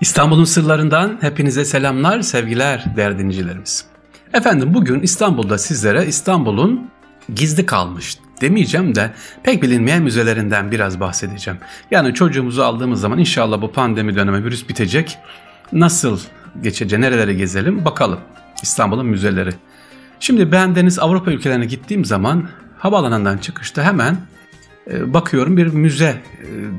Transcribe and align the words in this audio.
İstanbul'un 0.00 0.44
sırlarından 0.44 1.18
hepinize 1.20 1.64
selamlar, 1.64 2.20
sevgiler 2.20 2.84
değerli 2.96 3.18
dinleyicilerimiz. 3.18 3.84
Efendim 4.34 4.74
bugün 4.74 5.00
İstanbul'da 5.00 5.58
sizlere 5.58 6.06
İstanbul'un 6.06 6.90
gizli 7.34 7.66
kalmış 7.66 8.18
demeyeceğim 8.40 8.94
de 8.94 9.10
pek 9.42 9.62
bilinmeyen 9.62 10.02
müzelerinden 10.02 10.70
biraz 10.70 11.00
bahsedeceğim. 11.00 11.60
Yani 11.90 12.14
çocuğumuzu 12.14 12.62
aldığımız 12.62 13.00
zaman 13.00 13.18
inşallah 13.18 13.62
bu 13.62 13.72
pandemi 13.72 14.16
dönemi 14.16 14.44
virüs 14.44 14.68
bitecek. 14.68 15.18
Nasıl 15.72 16.20
geçecek, 16.62 16.98
nerelere 16.98 17.34
gezelim 17.34 17.84
bakalım. 17.84 18.18
İstanbul'un 18.62 19.06
müzeleri. 19.06 19.50
Şimdi 20.20 20.52
ben 20.52 20.74
deniz 20.74 20.98
Avrupa 20.98 21.30
ülkelerine 21.30 21.66
gittiğim 21.66 22.04
zaman 22.04 22.48
havaalanından 22.78 23.38
çıkışta 23.38 23.84
hemen 23.84 24.16
bakıyorum 24.90 25.56
bir 25.56 25.66
müze 25.66 26.04
e, 26.04 26.16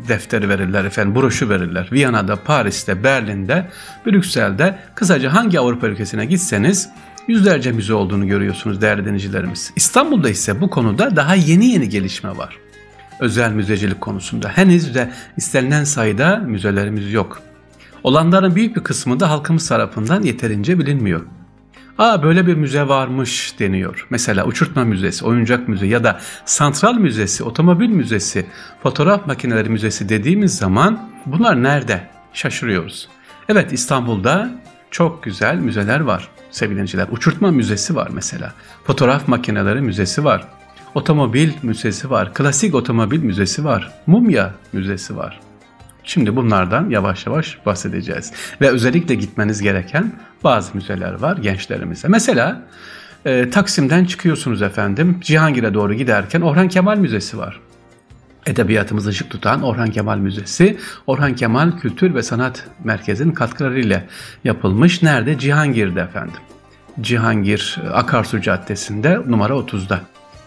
defteri 0.08 0.50
verirler 0.50 0.86
efendim, 0.86 1.16
broşu 1.16 1.50
verirler. 1.50 1.90
Viyana'da, 1.92 2.36
Paris'te, 2.36 3.04
Berlin'de, 3.04 3.68
Brüksel'de 4.06 4.80
kısaca 4.96 5.34
hangi 5.34 5.60
Avrupa 5.60 5.88
ülkesine 5.88 6.26
gitseniz 6.26 6.90
yüzlerce 7.28 7.72
müze 7.72 7.94
olduğunu 7.94 8.28
görüyorsunuz 8.28 8.82
değerli 8.82 9.06
dinleyicilerimiz. 9.06 9.74
İstanbul'da 9.76 10.30
ise 10.30 10.62
bu 10.62 10.70
konuda 10.70 11.16
daha 11.16 11.36
yeni 11.36 11.66
yeni 11.66 11.90
gelişme 11.90 12.38
var. 12.38 12.58
Özel 13.20 13.52
müzecilik 13.52 14.02
konusunda 14.02 14.50
henüz 14.50 14.96
de 14.96 15.12
istenilen 15.38 15.84
sayıda 15.84 16.36
müzelerimiz 16.36 17.14
yok. 17.14 17.42
Olanların 18.04 18.56
büyük 18.56 18.76
bir 18.76 18.84
kısmı 18.84 19.20
da 19.20 19.30
halkımız 19.30 19.68
tarafından 19.68 20.24
yeterince 20.24 20.80
bilinmiyor. 20.80 21.22
Aa 21.98 22.24
böyle 22.24 22.48
bir 22.48 22.56
müze 22.56 22.88
varmış 22.88 23.56
deniyor. 23.60 24.08
Mesela 24.10 24.46
uçurtma 24.46 24.84
müzesi, 24.84 25.26
oyuncak 25.26 25.68
müze 25.68 25.88
ya 25.88 26.04
da 26.04 26.20
santral 26.46 26.94
müzesi, 26.94 27.44
otomobil 27.44 27.90
müzesi, 27.90 28.46
fotoğraf 28.84 29.28
makineleri 29.28 29.70
müzesi 29.70 30.10
dediğimiz 30.10 30.58
zaman 30.58 31.10
bunlar 31.26 31.64
nerede? 31.64 32.08
Şaşırıyoruz. 32.34 33.10
Evet 33.50 33.74
İstanbul'da 33.74 34.52
çok 34.92 35.24
güzel 35.24 35.56
müzeler 35.56 36.00
var 36.00 36.30
sevgili 36.52 37.06
Uçurtma 37.12 37.52
müzesi 37.52 37.96
var 37.96 38.10
mesela. 38.14 38.54
Fotoğraf 38.84 39.28
makineleri 39.28 39.82
müzesi 39.82 40.24
var. 40.24 40.48
Otomobil 40.96 41.52
müzesi 41.64 42.10
var. 42.10 42.34
Klasik 42.34 42.76
otomobil 42.76 43.24
müzesi 43.24 43.66
var. 43.66 43.94
Mumya 44.08 44.54
müzesi 44.74 45.18
var. 45.18 45.47
Şimdi 46.08 46.36
bunlardan 46.36 46.90
yavaş 46.90 47.26
yavaş 47.26 47.58
bahsedeceğiz. 47.66 48.34
Ve 48.62 48.70
özellikle 48.70 49.16
gitmeniz 49.16 49.62
gereken 49.62 50.12
bazı 50.44 50.76
müzeler 50.76 51.14
var 51.14 51.38
gençlerimize. 51.38 52.08
Mesela 52.08 52.62
e, 53.26 53.50
Taksim'den 53.50 54.06
çıkıyorsunuz 54.06 54.62
efendim. 54.62 55.18
Cihangir'e 55.22 55.74
doğru 55.74 55.94
giderken 55.94 56.42
Orhan 56.42 56.68
Kemal 56.68 56.98
Müzesi 56.98 57.38
var. 57.38 57.60
Edebiyatımızı 58.46 59.10
ışık 59.10 59.30
tutan 59.30 59.62
Orhan 59.62 59.92
Kemal 59.92 60.18
Müzesi, 60.18 60.78
Orhan 61.08 61.36
Kemal 61.36 61.72
Kültür 61.72 62.16
ve 62.16 62.24
Sanat 62.24 62.68
Merkezi'nin 62.84 63.32
katkılarıyla 63.32 64.04
yapılmış. 64.44 65.04
Nerede? 65.04 65.40
Cihangir'de 65.40 66.02
efendim. 66.02 66.42
Cihangir 67.02 67.80
Akarsu 67.94 68.42
Caddesi'nde 68.42 69.20
numara 69.28 69.54
30'da. 69.54 70.02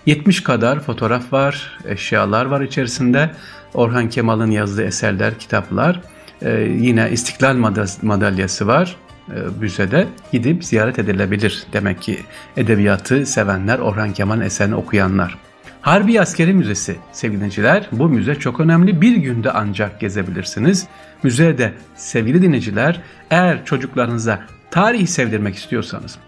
70 0.06 0.42
kadar 0.42 0.81
fotoğraf 0.81 1.33
var, 1.33 1.78
eşyalar 1.84 2.47
var 2.47 2.61
içerisinde. 2.61 3.31
Orhan 3.75 4.09
Kemal'ın 4.09 4.51
yazdığı 4.51 4.85
eserler, 4.85 5.39
kitaplar. 5.39 6.01
Ee, 6.43 6.51
yine 6.61 7.11
İstiklal 7.11 7.57
Madalyası 8.03 8.67
var 8.67 8.97
e, 9.29 9.35
müzede. 9.61 10.07
Gidip 10.33 10.65
ziyaret 10.65 10.99
edilebilir. 10.99 11.65
Demek 11.73 12.03
ki 12.03 12.19
edebiyatı 12.57 13.27
sevenler, 13.27 13.79
Orhan 13.79 14.12
Kemal'in 14.12 14.41
eserini 14.41 14.75
okuyanlar. 14.75 15.39
Harbi 15.81 16.21
Askeri 16.21 16.53
Müzesi 16.53 16.97
sevgili 17.12 17.39
dinleyiciler. 17.39 17.89
Bu 17.93 18.09
müze 18.09 18.35
çok 18.35 18.61
önemli. 18.61 19.01
Bir 19.01 19.17
günde 19.17 19.51
ancak 19.51 20.01
gezebilirsiniz. 20.01 20.87
Müzede 21.23 21.73
sevgili 21.97 22.43
dinleyiciler 22.43 23.01
eğer 23.31 23.65
çocuklarınıza 23.65 24.41
tarihi 24.71 25.07
sevdirmek 25.07 25.57
istiyorsanız 25.57 26.19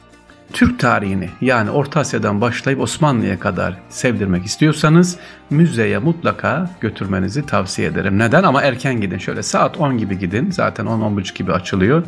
Türk 0.53 0.79
tarihini 0.79 1.31
yani 1.41 1.71
Orta 1.71 2.01
Asya'dan 2.01 2.41
başlayıp 2.41 2.81
Osmanlı'ya 2.81 3.39
kadar 3.39 3.75
sevdirmek 3.89 4.45
istiyorsanız 4.45 5.19
müzeye 5.51 5.99
mutlaka 5.99 6.71
götürmenizi 6.81 7.47
tavsiye 7.47 7.89
ederim. 7.89 8.19
Neden? 8.19 8.43
Ama 8.43 8.63
erken 8.63 9.01
gidin. 9.01 9.19
Şöyle 9.19 9.43
saat 9.43 9.79
10 9.79 9.99
gibi 9.99 10.19
gidin. 10.19 10.51
Zaten 10.51 10.87
10-10.30 10.87 11.35
gibi 11.35 11.53
açılıyor. 11.53 12.05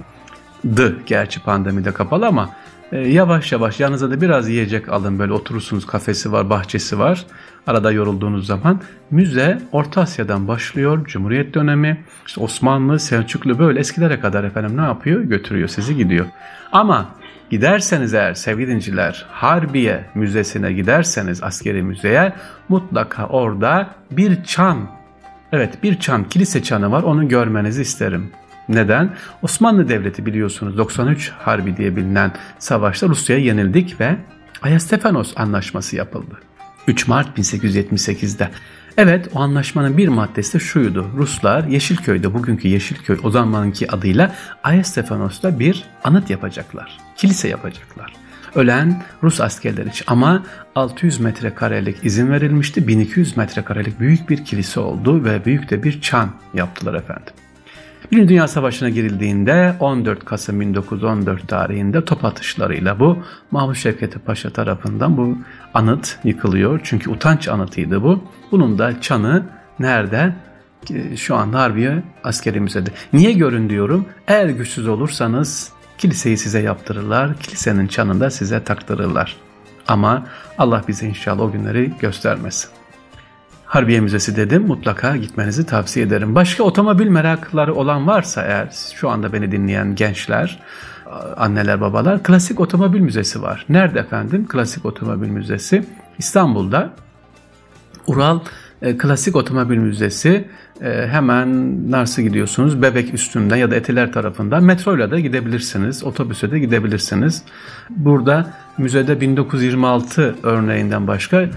Dı 0.77 0.97
gerçi 1.07 1.41
pandemide 1.41 1.93
kapalı 1.93 2.27
ama 2.27 2.51
e, 2.93 2.99
yavaş 2.99 3.53
yavaş 3.53 3.81
yanınıza 3.81 4.11
da 4.11 4.21
biraz 4.21 4.49
yiyecek 4.49 4.89
alın. 4.89 5.19
Böyle 5.19 5.33
oturursunuz 5.33 5.87
kafesi 5.87 6.33
var, 6.33 6.51
bahçesi 6.51 6.99
var. 6.99 7.27
Arada 7.67 7.93
yorulduğunuz 7.93 8.47
zaman 8.47 8.81
müze 9.11 9.63
Orta 9.73 10.01
Asya'dan 10.01 10.49
başlıyor. 10.49 11.07
Cumhuriyet 11.07 11.55
dönemi, 11.55 12.05
işte 12.27 12.41
Osmanlı, 12.41 13.01
Selçuklu 13.01 13.59
böyle 13.59 13.81
eskilere 13.81 14.21
kadar 14.21 14.45
efendim 14.45 14.77
ne 14.77 14.83
yapıyor? 14.83 15.21
Götürüyor 15.21 15.69
sizi 15.69 15.97
gidiyor. 15.97 16.27
Ama 16.73 17.07
Giderseniz 17.51 18.15
eğer 18.15 18.35
sevgili 18.35 18.71
dinciler 18.71 19.27
Harbiye 19.31 20.05
Müzesi'ne 20.15 20.73
giderseniz 20.73 21.43
askeri 21.43 21.83
müzeye 21.83 22.33
mutlaka 22.69 23.27
orada 23.27 23.91
bir 24.11 24.45
çan 24.45 24.79
evet 25.53 25.83
bir 25.83 26.01
çan 26.01 26.25
kilise 26.25 26.63
çanı 26.63 26.93
var 26.93 27.03
onu 27.03 27.29
görmenizi 27.29 27.83
isterim. 27.83 28.31
Neden? 28.69 29.15
Osmanlı 29.43 29.89
Devleti 29.89 30.27
biliyorsunuz 30.27 30.79
93 30.79 31.33
Harbi 31.39 31.77
diye 31.77 31.97
bilinen 31.97 32.33
savaşta 32.59 33.09
Rusya'ya 33.09 33.45
yenildik 33.45 34.01
ve 34.01 34.17
Ayastefanos 34.63 35.33
Anlaşması 35.37 35.97
yapıldı. 35.97 36.39
3 36.89 37.09
Mart 37.09 37.39
1878'de. 37.39 38.51
Evet 38.97 39.29
o 39.35 39.41
anlaşmanın 39.41 39.97
bir 39.97 40.09
maddesi 40.09 40.55
de 40.55 40.59
şuydu. 40.59 41.11
Ruslar 41.17 41.65
Yeşilköy'de 41.65 42.35
bugünkü 42.35 42.69
Yeşilköy 42.69 43.19
o 43.23 43.31
zamanki 43.31 43.91
adıyla 43.91 44.35
Ayastefanos'ta 44.63 45.59
bir 45.59 45.85
anıt 46.05 46.31
yapacaklar. 46.31 46.99
Kilise 47.17 47.49
yapacaklar. 47.49 48.13
Ölen 48.55 49.03
Rus 49.23 49.41
askerler 49.41 49.87
için 49.87 50.05
ama 50.09 50.43
600 50.75 51.21
metrekarelik 51.21 52.05
izin 52.05 52.31
verilmişti. 52.31 52.89
1200 52.89 53.37
metrekarelik 53.37 54.01
büyük 54.01 54.31
bir 54.31 54.45
kilise 54.45 54.81
oldu 54.81 55.25
ve 55.25 55.45
büyük 55.45 55.71
de 55.71 55.83
bir 55.83 56.01
çan 56.01 56.31
yaptılar 56.55 56.95
efendim. 56.95 57.33
Birinci 58.13 58.29
Dünya 58.29 58.49
Savaşı'na 58.49 58.89
girildiğinde 58.89 59.75
14 59.81 60.25
Kasım 60.25 60.61
1914 60.61 61.49
tarihinde 61.49 62.05
top 62.05 62.25
atışlarıyla 62.25 63.01
bu 63.01 63.19
Mahmut 63.51 63.77
Şevketi 63.77 64.19
Paşa 64.19 64.51
tarafından 64.51 65.17
bu 65.17 65.39
anıt 65.75 66.19
yıkılıyor. 66.25 66.81
Çünkü 66.85 67.11
utanç 67.11 67.49
anıtıydı 67.49 68.03
bu. 68.03 68.25
Bunun 68.53 68.79
da 68.79 69.01
çanı 69.01 69.43
nerede? 69.79 70.35
Şu 71.17 71.37
anda 71.37 71.61
Harbiye 71.61 72.03
Askeri 72.25 72.61
Müzede. 72.61 72.91
Niye 73.13 73.33
görün 73.33 73.71
diyorum? 73.71 74.07
Eğer 74.29 74.49
güçsüz 74.49 74.89
olursanız 74.89 75.73
kiliseyi 75.99 76.39
size 76.39 76.61
yaptırırlar. 76.61 77.39
Kilisenin 77.39 77.87
çanında 77.87 78.31
size 78.31 78.65
taktırırlar. 78.65 79.37
Ama 79.89 80.27
Allah 80.59 80.83
bize 80.89 81.07
inşallah 81.07 81.43
o 81.43 81.53
günleri 81.53 81.93
göstermesin. 82.01 82.71
Harbiye 83.75 84.01
Müzesi 84.01 84.37
dedim 84.37 84.67
mutlaka 84.67 85.17
gitmenizi 85.17 85.67
tavsiye 85.67 86.07
ederim. 86.07 86.35
Başka 86.35 86.63
otomobil 86.63 87.09
merakları 87.09 87.75
olan 87.75 88.07
varsa 88.07 88.43
eğer 88.43 88.69
şu 88.95 89.09
anda 89.09 89.33
beni 89.33 89.53
dinleyen 89.53 89.95
gençler, 89.95 90.59
anneler 91.37 91.81
babalar 91.81 92.23
klasik 92.23 92.61
otomobil 92.61 93.01
müzesi 93.01 93.43
var. 93.43 93.67
Nerede 93.69 93.99
efendim? 93.99 94.47
Klasik 94.49 94.85
otomobil 94.85 95.29
müzesi 95.29 95.85
İstanbul'da. 96.19 96.91
Ural 98.07 98.41
e, 98.83 98.97
Klasik 98.99 99.37
Otomobil 99.37 99.77
Müzesi 99.77 100.49
e, 100.81 101.07
hemen 101.07 101.79
nasıl 101.91 102.23
gidiyorsunuz? 102.23 102.83
Bebek 102.83 103.15
üstünden 103.15 103.57
ya 103.57 103.71
da 103.71 103.75
Etiler 103.75 104.13
tarafından 104.13 104.65
metroyla 104.65 105.11
da 105.11 105.21
gidebilirsiniz. 105.21 106.05
Otobüse 106.05 106.51
de 106.51 106.59
gidebilirsiniz. 106.59 107.43
Burada 107.91 108.55
müzede 108.79 109.21
1926 109.21 110.35
örneğinden 110.43 111.07
başka 111.07 111.41
e, 111.41 111.51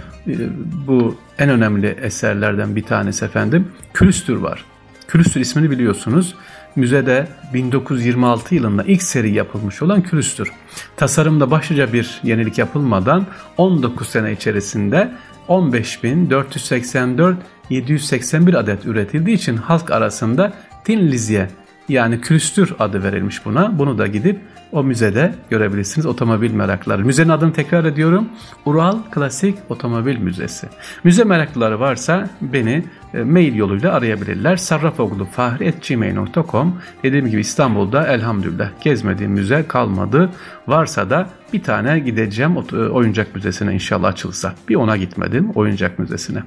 bu 0.87 1.17
en 1.39 1.49
önemli 1.49 1.87
eserlerden 1.87 2.75
bir 2.75 2.83
tanesi 2.83 3.25
efendim 3.25 3.67
Külüstür 3.93 4.35
var. 4.35 4.65
Külüstür 5.07 5.41
ismini 5.41 5.71
biliyorsunuz. 5.71 6.35
Müzede 6.75 7.27
1926 7.53 8.55
yılında 8.55 8.83
ilk 8.83 9.03
seri 9.03 9.33
yapılmış 9.33 9.81
olan 9.81 10.01
külüstür. 10.01 10.51
Tasarımda 10.97 11.51
başlıca 11.51 11.93
bir 11.93 12.19
yenilik 12.23 12.57
yapılmadan 12.57 13.25
19 13.57 14.09
sene 14.09 14.31
içerisinde 14.31 15.11
15.484 15.49 17.35
781 17.69 18.53
adet 18.53 18.85
üretildiği 18.85 19.35
için 19.35 19.57
halk 19.57 19.91
arasında 19.91 20.53
Tin 20.83 21.07
Lizye 21.07 21.47
yani 21.89 22.21
külüstür 22.21 22.73
adı 22.79 23.03
verilmiş 23.03 23.45
buna. 23.45 23.79
Bunu 23.79 23.97
da 23.97 24.07
gidip 24.07 24.39
o 24.71 24.83
müzede 24.83 25.33
görebilirsiniz 25.49 26.05
otomobil 26.05 26.51
meraklıları. 26.51 27.05
Müzenin 27.05 27.29
adını 27.29 27.53
tekrar 27.53 27.85
ediyorum. 27.85 28.29
Ural 28.65 28.97
Klasik 29.11 29.57
Otomobil 29.69 30.17
Müzesi. 30.17 30.67
Müze 31.03 31.23
meraklıları 31.23 31.79
varsa 31.79 32.29
beni 32.41 32.83
e, 33.13 33.23
mail 33.23 33.55
yoluyla 33.55 33.93
arayabilirler. 33.93 34.55
sarrafoglufahri.gmail.com 34.55 36.81
Dediğim 37.03 37.27
gibi 37.27 37.41
İstanbul'da 37.41 38.07
elhamdülillah 38.07 38.69
gezmediğim 38.81 39.31
müze 39.31 39.65
kalmadı. 39.67 40.29
Varsa 40.67 41.09
da 41.09 41.29
bir 41.53 41.63
tane 41.63 41.99
gideceğim 41.99 42.57
e, 42.73 42.75
oyuncak 42.75 43.35
müzesine 43.35 43.73
inşallah 43.73 44.07
açılsa. 44.07 44.53
Bir 44.69 44.75
ona 44.75 44.97
gitmedim 44.97 45.51
oyuncak 45.55 45.99
müzesine. 45.99 46.43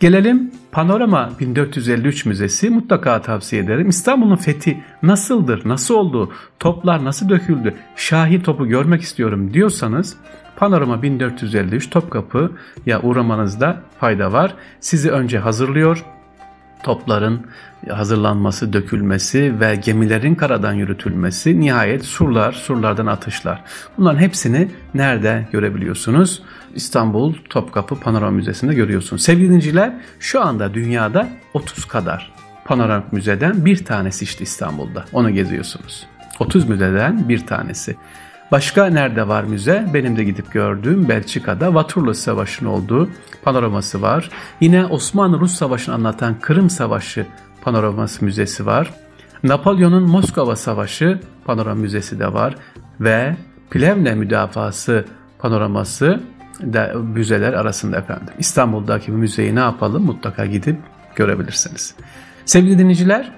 Gelelim 0.00 0.50
Panorama 0.72 1.30
1453 1.40 2.26
Müzesi 2.26 2.70
mutlaka 2.70 3.22
tavsiye 3.22 3.62
ederim. 3.62 3.88
İstanbul'un 3.88 4.36
fethi 4.36 4.82
nasıldır, 5.02 5.68
nasıl 5.68 5.94
oldu, 5.94 6.32
toplar 6.58 7.04
nasıl 7.04 7.28
döküldü, 7.28 7.74
şahi 7.96 8.42
topu 8.42 8.66
görmek 8.68 9.02
istiyorum 9.02 9.54
diyorsanız 9.54 10.16
Panorama 10.56 11.02
1453 11.02 11.90
Topkapı'ya 11.90 13.02
uğramanızda 13.02 13.82
fayda 14.00 14.32
var. 14.32 14.54
Sizi 14.80 15.10
önce 15.10 15.38
hazırlıyor, 15.38 16.04
topların 16.86 17.46
hazırlanması, 17.90 18.72
dökülmesi 18.72 19.60
ve 19.60 19.76
gemilerin 19.76 20.34
karadan 20.34 20.72
yürütülmesi, 20.72 21.60
nihayet 21.60 22.04
surlar, 22.04 22.52
surlardan 22.52 23.06
atışlar. 23.06 23.64
Bunların 23.98 24.18
hepsini 24.18 24.68
nerede 24.94 25.48
görebiliyorsunuz? 25.52 26.42
İstanbul 26.74 27.34
Topkapı 27.50 28.00
Panorama 28.00 28.30
Müzesi'nde 28.30 28.74
görüyorsunuz. 28.74 29.22
Sevgili 29.22 29.50
dinciler, 29.50 29.92
şu 30.20 30.44
anda 30.44 30.74
dünyada 30.74 31.28
30 31.54 31.84
kadar 31.84 32.32
panoramik 32.64 33.12
müzeden 33.12 33.64
bir 33.64 33.84
tanesi 33.84 34.24
işte 34.24 34.44
İstanbul'da. 34.44 35.04
Onu 35.12 35.30
geziyorsunuz. 35.30 36.06
30 36.38 36.68
müzeden 36.68 37.28
bir 37.28 37.46
tanesi. 37.46 37.96
Başka 38.52 38.86
nerede 38.86 39.28
var 39.28 39.44
müze? 39.44 39.86
Benim 39.94 40.16
de 40.16 40.24
gidip 40.24 40.52
gördüğüm 40.52 41.08
Belçika'da 41.08 41.74
Vaturlu 41.74 42.14
Savaşı'nın 42.14 42.68
olduğu 42.68 43.10
panoraması 43.42 44.02
var. 44.02 44.30
Yine 44.60 44.86
Osmanlı-Rus 44.86 45.54
Savaşı'nı 45.54 45.94
anlatan 45.94 46.40
Kırım 46.40 46.70
Savaşı 46.70 47.26
panoraması 47.62 48.24
müzesi 48.24 48.66
var. 48.66 48.94
Napolyon'un 49.42 50.02
Moskova 50.02 50.56
Savaşı 50.56 51.20
panorama 51.44 51.80
müzesi 51.80 52.18
de 52.18 52.32
var 52.32 52.54
ve 53.00 53.36
Plevne 53.70 54.14
müdafası 54.14 55.04
panoraması 55.38 56.20
da 56.60 56.92
müzeler 57.14 57.52
arasında 57.52 57.96
efendim. 57.96 58.34
İstanbul'daki 58.38 59.12
bu 59.12 59.16
müzeyi 59.16 59.54
ne 59.54 59.60
yapalım? 59.60 60.04
Mutlaka 60.04 60.46
gidip 60.46 60.76
görebilirsiniz. 61.16 61.94
Sevgili 62.44 62.78
dinleyiciler, 62.78 63.32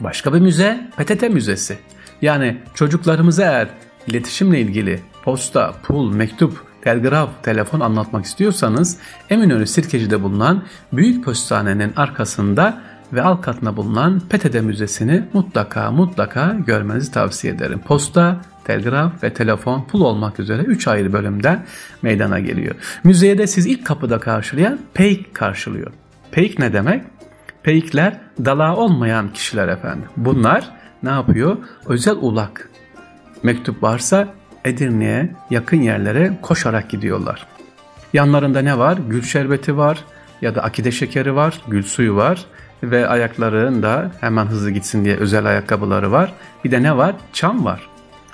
başka 0.00 0.34
bir 0.34 0.40
müze 0.40 0.90
PTT 0.96 1.22
Müzesi. 1.22 1.78
Yani 2.22 2.56
çocuklarımıza 2.74 3.42
eğer 3.42 3.68
iletişimle 4.06 4.60
ilgili 4.60 5.00
posta, 5.24 5.74
pul, 5.82 6.12
mektup, 6.12 6.64
telgraf, 6.82 7.28
telefon 7.42 7.80
anlatmak 7.80 8.24
istiyorsanız 8.24 8.98
Eminönü 9.30 9.66
Sirkeci'de 9.66 10.22
bulunan 10.22 10.64
Büyük 10.92 11.24
Postane'nin 11.24 11.92
arkasında 11.96 12.82
ve 13.12 13.22
alt 13.22 13.42
katında 13.42 13.76
bulunan 13.76 14.20
PTT 14.20 14.54
Müzesi'ni 14.54 15.22
mutlaka 15.32 15.90
mutlaka 15.90 16.56
görmenizi 16.66 17.12
tavsiye 17.12 17.52
ederim. 17.52 17.80
Posta, 17.86 18.40
telgraf 18.64 19.22
ve 19.22 19.34
telefon 19.34 19.84
pul 19.84 20.00
olmak 20.00 20.40
üzere 20.40 20.62
3 20.62 20.88
ayrı 20.88 21.12
bölümden 21.12 21.66
meydana 22.02 22.40
geliyor. 22.40 22.74
Müzeye 23.04 23.38
de 23.38 23.46
siz 23.46 23.66
ilk 23.66 23.86
kapıda 23.86 24.18
karşılayan 24.18 24.78
peyk 24.94 25.34
karşılıyor. 25.34 25.92
Peyk 26.30 26.58
ne 26.58 26.72
demek? 26.72 27.04
Peykler 27.62 28.20
dala 28.44 28.76
olmayan 28.76 29.32
kişiler 29.32 29.68
efendim. 29.68 30.08
Bunlar 30.16 30.70
ne 31.02 31.10
yapıyor? 31.10 31.56
Özel 31.86 32.16
ulak. 32.20 32.71
Mektup 33.42 33.82
varsa 33.82 34.34
Edirne'ye 34.64 35.30
yakın 35.50 35.76
yerlere 35.76 36.38
koşarak 36.42 36.90
gidiyorlar. 36.90 37.46
Yanlarında 38.12 38.60
ne 38.60 38.78
var? 38.78 38.98
Gül 39.08 39.22
şerbeti 39.22 39.76
var 39.76 40.04
ya 40.42 40.54
da 40.54 40.62
akide 40.62 40.92
şekeri 40.92 41.34
var, 41.34 41.60
gül 41.68 41.82
suyu 41.82 42.16
var 42.16 42.44
ve 42.82 43.08
ayaklarında 43.08 44.10
hemen 44.20 44.46
hızlı 44.46 44.70
gitsin 44.70 45.04
diye 45.04 45.16
özel 45.16 45.46
ayakkabıları 45.46 46.12
var. 46.12 46.32
Bir 46.64 46.70
de 46.70 46.82
ne 46.82 46.96
var? 46.96 47.14
Çam 47.32 47.64
var. 47.64 47.88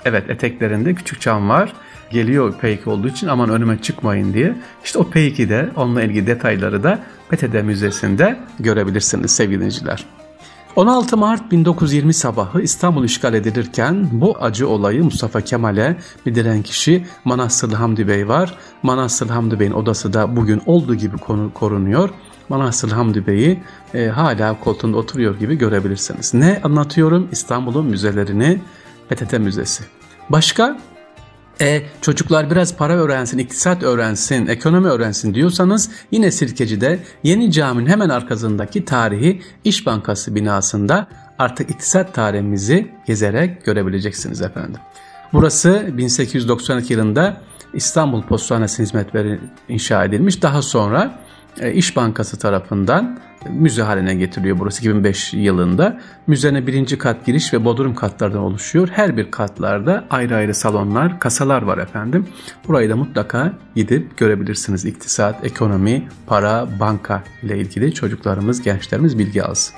Evet 0.05 0.29
eteklerinde 0.29 0.93
küçük 0.93 1.21
çam 1.21 1.49
var. 1.49 1.73
Geliyor 2.11 2.53
peyki 2.61 2.89
olduğu 2.89 3.07
için 3.07 3.27
aman 3.27 3.49
önüme 3.49 3.81
çıkmayın 3.81 4.33
diye. 4.33 4.55
İşte 4.83 4.99
o 4.99 5.09
peyki 5.09 5.49
de 5.49 5.69
onunla 5.75 6.03
ilgili 6.03 6.27
detayları 6.27 6.83
da 6.83 6.99
PTD 7.29 7.63
Müzesi'nde 7.63 8.39
görebilirsiniz 8.59 9.35
sevgili 9.35 9.55
dinleyiciler. 9.55 10.05
16 10.75 11.17
Mart 11.17 11.51
1920 11.51 12.13
sabahı 12.13 12.61
İstanbul 12.61 13.03
işgal 13.03 13.33
edilirken 13.33 14.07
bu 14.11 14.37
acı 14.41 14.69
olayı 14.69 15.03
Mustafa 15.03 15.41
Kemal'e 15.41 15.97
bildiren 16.25 16.61
kişi 16.61 17.05
Manastırlı 17.25 17.75
Hamdi 17.75 18.07
Bey 18.07 18.27
var. 18.27 18.57
Manastırlı 18.83 19.33
Hamdi 19.33 19.59
Bey'in 19.59 19.71
odası 19.71 20.13
da 20.13 20.35
bugün 20.35 20.61
olduğu 20.65 20.95
gibi 20.95 21.17
korunuyor. 21.53 22.09
Manastır 22.49 22.91
Hamdi 22.91 23.27
Bey'i 23.27 23.63
e, 23.93 24.07
hala 24.07 24.59
koltuğunda 24.59 24.97
oturuyor 24.97 25.39
gibi 25.39 25.57
görebilirsiniz. 25.57 26.33
Ne 26.33 26.61
anlatıyorum? 26.63 27.27
İstanbul'un 27.31 27.85
müzelerini 27.85 28.61
PTT 29.09 29.39
Müzesi. 29.39 29.83
Başka? 30.29 30.79
E, 31.61 31.81
çocuklar 32.01 32.51
biraz 32.51 32.75
para 32.75 32.93
öğrensin, 32.93 33.37
iktisat 33.37 33.83
öğrensin, 33.83 34.47
ekonomi 34.47 34.87
öğrensin 34.87 35.33
diyorsanız 35.33 35.89
yine 36.11 36.31
Sirkeci'de 36.31 36.99
Yeni 37.23 37.51
Cami'nin 37.51 37.89
hemen 37.89 38.09
arkasındaki 38.09 38.85
tarihi 38.85 39.41
İş 39.63 39.85
Bankası 39.85 40.35
binasında 40.35 41.07
artık 41.39 41.69
iktisat 41.69 42.13
tarihimizi 42.13 42.91
gezerek 43.07 43.65
görebileceksiniz 43.65 44.41
efendim. 44.41 44.81
Burası 45.33 45.97
1892 45.97 46.93
yılında 46.93 47.41
İstanbul 47.73 48.23
Postanesi 48.23 48.83
hizmetleri 48.83 49.39
inşa 49.69 50.05
edilmiş. 50.05 50.41
Daha 50.41 50.61
sonra 50.61 51.19
İş 51.73 51.95
Bankası 51.95 52.39
tarafından 52.39 53.19
müze 53.49 53.81
haline 53.81 54.15
getiriliyor 54.15 54.59
burası 54.59 54.79
2005 54.79 55.33
yılında. 55.33 55.99
Müzenin 56.27 56.67
birinci 56.67 56.97
kat 56.97 57.25
giriş 57.25 57.53
ve 57.53 57.65
bodrum 57.65 57.95
katlardan 57.95 58.41
oluşuyor. 58.41 58.89
Her 58.91 59.17
bir 59.17 59.31
katlarda 59.31 60.05
ayrı 60.09 60.35
ayrı 60.35 60.53
salonlar, 60.53 61.19
kasalar 61.19 61.61
var 61.61 61.77
efendim. 61.77 62.27
Burayı 62.67 62.89
da 62.89 62.95
mutlaka 62.95 63.53
gidip 63.75 64.17
görebilirsiniz. 64.17 64.85
İktisat, 64.85 65.45
ekonomi, 65.45 66.07
para, 66.27 66.67
banka 66.79 67.23
ile 67.43 67.57
ilgili 67.57 67.93
çocuklarımız, 67.93 68.61
gençlerimiz 68.61 69.19
bilgi 69.19 69.43
alsın. 69.43 69.75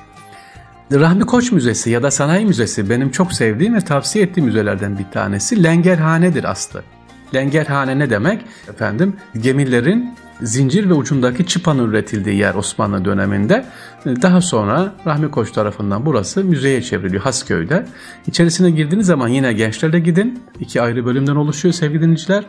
Rahmi 0.92 1.26
Koç 1.26 1.52
Müzesi 1.52 1.90
ya 1.90 2.04
da 2.04 2.12
Sanayi 2.12 2.46
Müzesi 2.46 2.90
benim 2.90 3.12
çok 3.12 3.34
sevdiğim 3.34 3.76
ve 3.76 3.82
tavsiye 3.82 4.26
ettiğim 4.26 4.46
müzelerden 4.46 4.98
bir 5.00 5.12
tanesi. 5.12 5.64
Lengerhanedir 5.64 6.44
aslı. 6.44 6.84
Lengerhane 7.34 8.00
ne 8.00 8.10
demek? 8.10 8.42
Efendim 8.70 9.16
gemilerin 9.42 10.16
zincir 10.42 10.90
ve 10.90 10.94
ucundaki 10.94 11.46
çıpanın 11.46 11.90
üretildiği 11.90 12.38
yer 12.38 12.56
Osmanlı 12.56 13.06
döneminde. 13.06 13.66
Daha 14.06 14.42
sonra 14.42 14.94
Rahmi 15.06 15.32
Koç 15.32 15.52
tarafından 15.52 16.06
burası 16.06 16.44
müzeye 16.44 16.82
çevriliyor 16.82 17.24
Hasköy'de. 17.24 17.86
İçerisine 18.28 18.72
girdiğiniz 18.72 19.08
zaman 19.08 19.28
yine 19.28 19.54
gençlerle 19.54 20.00
gidin. 20.00 20.44
İki 20.60 20.82
ayrı 20.82 21.06
bölümden 21.06 21.36
oluşuyor 21.36 21.74
sevgili 21.74 22.02
dinleyiciler. 22.02 22.44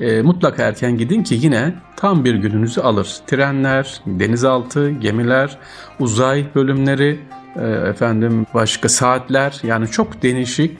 E, 0.00 0.22
mutlaka 0.22 0.62
erken 0.62 0.98
gidin 0.98 1.22
ki 1.22 1.38
yine 1.40 1.74
tam 1.96 2.24
bir 2.24 2.34
gününüzü 2.34 2.80
alır. 2.80 3.16
Trenler, 3.26 4.00
denizaltı, 4.06 4.90
gemiler, 4.90 5.58
uzay 5.98 6.44
bölümleri, 6.54 7.20
e, 7.56 7.66
efendim 7.66 8.46
başka 8.54 8.88
saatler 8.88 9.60
yani 9.62 9.88
çok 9.88 10.22
değişik 10.22 10.78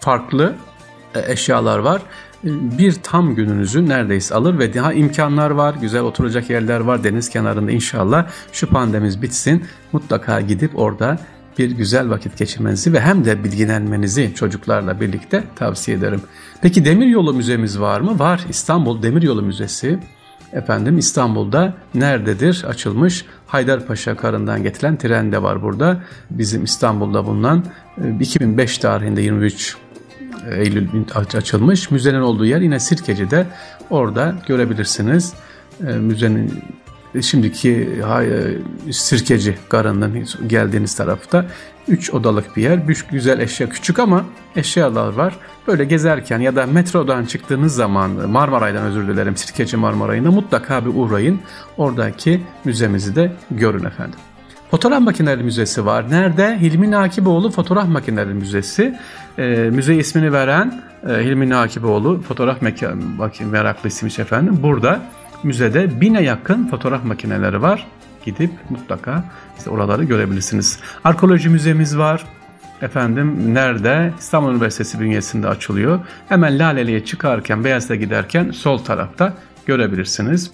farklı 0.00 0.54
e, 1.14 1.32
eşyalar 1.32 1.78
var 1.78 2.02
bir 2.78 2.92
tam 2.92 3.34
gününüzü 3.34 3.88
neredeyse 3.88 4.34
alır 4.34 4.58
ve 4.58 4.74
daha 4.74 4.92
imkanlar 4.92 5.50
var, 5.50 5.74
güzel 5.80 6.02
oturacak 6.02 6.50
yerler 6.50 6.80
var 6.80 7.04
deniz 7.04 7.28
kenarında 7.28 7.70
inşallah 7.70 8.26
şu 8.52 8.66
pandemimiz 8.66 9.22
bitsin 9.22 9.64
mutlaka 9.92 10.40
gidip 10.40 10.78
orada 10.78 11.18
bir 11.58 11.70
güzel 11.70 12.10
vakit 12.10 12.38
geçirmenizi 12.38 12.92
ve 12.92 13.00
hem 13.00 13.24
de 13.24 13.44
bilgilenmenizi 13.44 14.32
çocuklarla 14.34 15.00
birlikte 15.00 15.44
tavsiye 15.56 15.96
ederim. 15.96 16.20
Peki 16.62 16.84
Demiryolu 16.84 17.34
Müzemiz 17.34 17.80
var 17.80 18.00
mı? 18.00 18.18
Var. 18.18 18.40
İstanbul 18.48 19.02
Demiryolu 19.02 19.42
Müzesi. 19.42 19.98
Efendim 20.52 20.98
İstanbul'da 20.98 21.74
nerededir? 21.94 22.64
Açılmış 22.68 23.24
Haydarpaşa 23.46 24.16
karından 24.16 24.62
getirilen 24.62 24.96
tren 24.96 25.32
de 25.32 25.42
var 25.42 25.62
burada. 25.62 26.02
Bizim 26.30 26.64
İstanbul'da 26.64 27.26
bulunan 27.26 27.64
2005 28.20 28.78
tarihinde 28.78 29.22
23 29.22 29.76
Eylül 30.50 30.88
açılmış. 31.14 31.90
Müzenin 31.90 32.20
olduğu 32.20 32.46
yer 32.46 32.60
yine 32.60 32.80
Sirkeci'de. 32.80 33.46
Orada 33.90 34.34
görebilirsiniz. 34.46 35.32
E, 35.80 35.84
müzenin 35.84 36.64
şimdiki 37.22 38.00
e, 38.86 38.92
Sirkeci 38.92 39.58
garının 39.70 40.26
geldiğiniz 40.46 40.94
tarafta 40.94 41.46
3 41.88 42.10
odalık 42.10 42.56
bir 42.56 42.62
yer. 42.62 42.88
Bir 42.88 43.04
güzel 43.10 43.40
eşya 43.40 43.68
küçük 43.68 43.98
ama 43.98 44.24
eşyalar 44.56 45.12
var. 45.12 45.36
Böyle 45.66 45.84
gezerken 45.84 46.40
ya 46.40 46.56
da 46.56 46.66
metrodan 46.66 47.24
çıktığınız 47.24 47.74
zaman 47.74 48.10
Marmaray'dan 48.10 48.84
özür 48.84 49.08
dilerim 49.08 49.36
Sirkeci 49.36 49.76
Marmaray'ına 49.76 50.30
mutlaka 50.30 50.84
bir 50.84 50.90
uğrayın. 50.94 51.40
Oradaki 51.76 52.42
müzemizi 52.64 53.16
de 53.16 53.32
görün 53.50 53.84
efendim. 53.84 54.18
Fotoğraf 54.74 55.00
Makineleri 55.00 55.42
Müzesi 55.42 55.86
var. 55.86 56.10
Nerede? 56.10 56.58
Hilmi 56.60 56.90
Nakiboğlu 56.90 57.50
Fotoğraf 57.50 57.88
Makineleri 57.88 58.34
Müzesi. 58.34 58.98
E, 59.38 59.44
müze 59.46 59.94
ismini 59.94 60.32
veren 60.32 60.82
e, 61.08 61.12
Hilmi 61.12 61.50
Nakiboğlu 61.50 62.22
fotoğraf 62.22 62.62
meraklısıymış 63.40 64.18
efendim. 64.18 64.58
Burada 64.62 65.00
müzede 65.42 66.00
bine 66.00 66.22
yakın 66.22 66.66
fotoğraf 66.66 67.04
makineleri 67.04 67.62
var. 67.62 67.86
Gidip 68.24 68.50
mutlaka 68.70 69.24
işte 69.58 69.70
oraları 69.70 70.04
görebilirsiniz. 70.04 70.78
Arkeoloji 71.04 71.48
müzemiz 71.48 71.98
var. 71.98 72.24
Efendim 72.82 73.54
nerede? 73.54 74.12
İstanbul 74.18 74.50
Üniversitesi 74.50 75.00
bünyesinde 75.00 75.48
açılıyor. 75.48 76.00
Hemen 76.28 76.58
Laleli'ye 76.58 77.04
çıkarken, 77.04 77.64
Beyaz'da 77.64 77.94
giderken 77.94 78.50
sol 78.50 78.78
tarafta 78.78 79.34
görebilirsiniz. 79.66 80.50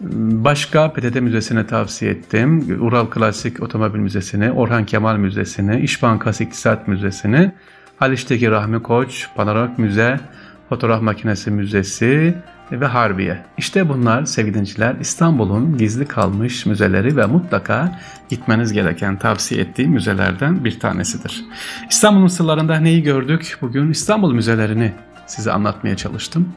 Başka 0.00 0.92
PTT 0.92 1.20
Müzesi'ne 1.20 1.66
tavsiye 1.66 2.10
ettim. 2.10 2.78
Ural 2.80 3.06
Klasik 3.06 3.62
Otomobil 3.62 3.98
Müzesi'ni, 3.98 4.52
Orhan 4.52 4.86
Kemal 4.86 5.16
Müzesi'ni, 5.16 5.80
İş 5.80 6.02
Bankası 6.02 6.44
İktisat 6.44 6.88
Müzesi'ni, 6.88 7.52
Haliç'teki 7.96 8.50
Rahmi 8.50 8.82
Koç, 8.82 9.28
Panoramik 9.36 9.78
Müze, 9.78 10.20
Fotoğraf 10.68 11.02
Makinesi 11.02 11.50
Müzesi 11.50 12.34
ve 12.72 12.86
Harbiye. 12.86 13.44
İşte 13.58 13.88
bunlar 13.88 14.24
sevgili 14.24 15.00
İstanbul'un 15.00 15.78
gizli 15.78 16.06
kalmış 16.06 16.66
müzeleri 16.66 17.16
ve 17.16 17.26
mutlaka 17.26 17.98
gitmeniz 18.28 18.72
gereken 18.72 19.18
tavsiye 19.18 19.60
ettiğim 19.60 19.90
müzelerden 19.90 20.64
bir 20.64 20.80
tanesidir. 20.80 21.44
İstanbul'un 21.90 22.26
sırlarında 22.26 22.80
neyi 22.80 23.02
gördük? 23.02 23.58
Bugün 23.60 23.90
İstanbul 23.90 24.32
müzelerini 24.32 24.92
size 25.26 25.52
anlatmaya 25.52 25.96
çalıştım. 25.96 26.52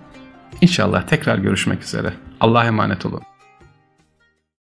İnşallah 0.61 1.01
tekrar 1.01 1.37
görüşmek 1.37 1.83
üzere. 1.83 2.13
Allah'a 2.39 2.65
emanet 2.65 3.05
olun. 3.05 3.28